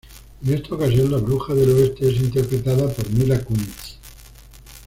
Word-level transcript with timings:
En 0.43 0.51
esta 0.55 0.73
ocasión, 0.73 1.11
la 1.11 1.19
bruja 1.19 1.53
del 1.53 1.69
oeste 1.75 2.09
es 2.09 2.15
interpretada 2.15 2.91
por 2.91 3.07
Mila 3.11 3.39
Kunis. 3.39 3.99